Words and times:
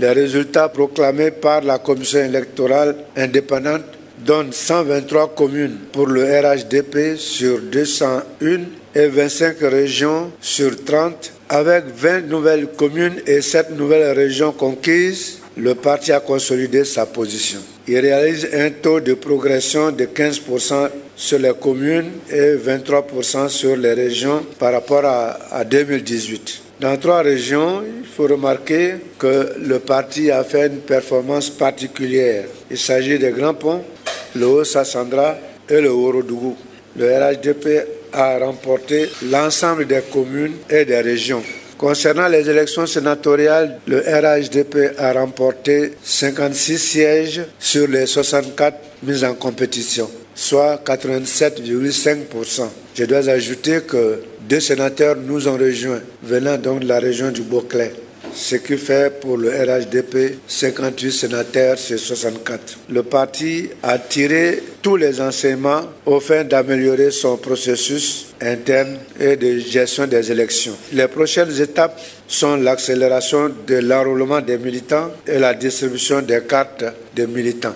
Les 0.00 0.12
résultats 0.12 0.68
proclamés 0.68 1.32
par 1.32 1.62
la 1.62 1.78
commission 1.78 2.20
électorale 2.20 2.94
indépendante 3.16 3.82
donnent 4.24 4.52
123 4.52 5.34
communes 5.34 5.76
pour 5.92 6.06
le 6.06 6.22
RHDP 6.22 7.16
sur 7.16 7.60
201 7.60 8.60
et 8.94 9.06
25 9.08 9.56
régions 9.62 10.30
sur 10.40 10.84
30. 10.84 11.32
Avec 11.48 11.84
20 11.96 12.28
nouvelles 12.28 12.68
communes 12.76 13.20
et 13.26 13.40
7 13.40 13.70
nouvelles 13.76 14.16
régions 14.16 14.52
conquises, 14.52 15.38
le 15.56 15.74
parti 15.74 16.12
a 16.12 16.20
consolidé 16.20 16.84
sa 16.84 17.04
position. 17.06 17.58
Il 17.88 17.98
réalise 17.98 18.48
un 18.52 18.70
taux 18.70 19.00
de 19.00 19.14
progression 19.14 19.90
de 19.90 20.04
15% 20.04 20.90
sur 21.16 21.38
les 21.40 21.54
communes 21.60 22.10
et 22.30 22.54
23% 22.54 23.48
sur 23.48 23.76
les 23.76 23.94
régions 23.94 24.44
par 24.58 24.72
rapport 24.74 25.04
à, 25.04 25.64
2018. 25.64 26.67
Dans 26.80 26.96
trois 26.96 27.22
régions, 27.22 27.82
il 27.82 28.06
faut 28.06 28.28
remarquer 28.28 28.94
que 29.18 29.54
le 29.58 29.80
parti 29.80 30.30
a 30.30 30.44
fait 30.44 30.68
une 30.68 30.78
performance 30.78 31.50
particulière. 31.50 32.44
Il 32.70 32.78
s'agit 32.78 33.18
des 33.18 33.32
Grands 33.32 33.54
Ponts, 33.54 33.82
le 34.36 34.46
Haut-Sassandra 34.46 35.36
et 35.68 35.80
le 35.80 35.90
Haut-Rodougou. 35.90 36.56
Le 36.96 37.06
RHDP 37.06 37.84
a 38.12 38.38
remporté 38.38 39.10
l'ensemble 39.28 39.88
des 39.88 40.02
communes 40.12 40.54
et 40.70 40.84
des 40.84 41.00
régions. 41.00 41.42
Concernant 41.76 42.28
les 42.28 42.48
élections 42.48 42.86
sénatoriales, 42.86 43.80
le 43.88 43.98
RHDP 43.98 44.96
a 44.98 45.12
remporté 45.12 45.94
56 46.02 46.78
sièges 46.78 47.40
sur 47.58 47.88
les 47.88 48.06
64 48.06 48.76
mis 49.02 49.24
en 49.24 49.34
compétition, 49.34 50.08
soit 50.32 50.80
87,5%. 50.84 52.68
Je 52.94 53.04
dois 53.04 53.28
ajouter 53.28 53.80
que 53.82 54.20
deux 54.48 54.60
sénateurs 54.60 55.16
nous 55.16 55.48
ont 55.48 55.58
rejoints, 55.58 56.00
venant 56.22 56.56
donc 56.56 56.80
de 56.80 56.88
la 56.88 56.98
région 56.98 57.30
du 57.30 57.42
Beauclerc 57.42 57.92
ce 58.34 58.56
qui 58.56 58.76
fait 58.76 59.20
pour 59.20 59.36
le 59.36 59.50
RHDP 59.50 60.38
58 60.46 61.12
sénateurs 61.12 61.78
sur 61.78 61.98
64. 61.98 62.78
Le 62.90 63.02
parti 63.02 63.68
a 63.82 63.98
tiré 63.98 64.62
tous 64.82 64.96
les 64.96 65.20
enseignements 65.20 65.82
au 66.06 66.20
fin 66.20 66.44
d'améliorer 66.44 67.10
son 67.10 67.36
processus 67.36 68.26
interne 68.40 68.98
et 69.18 69.36
de 69.36 69.58
gestion 69.58 70.06
des 70.06 70.30
élections. 70.30 70.76
Les 70.92 71.08
prochaines 71.08 71.60
étapes 71.60 72.00
sont 72.26 72.56
l'accélération 72.56 73.50
de 73.66 73.76
l'enrôlement 73.76 74.40
des 74.40 74.58
militants 74.58 75.10
et 75.26 75.38
la 75.38 75.54
distribution 75.54 76.22
des 76.22 76.42
cartes 76.48 76.84
des 77.14 77.26
militants. 77.26 77.74